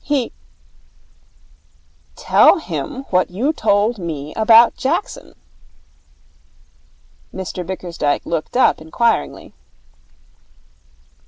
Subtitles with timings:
[0.03, 0.31] He'
[2.15, 5.35] 'Tell him what you told me about Jackson.'
[7.31, 9.53] Mr Bickersdyke looked up inquiringly.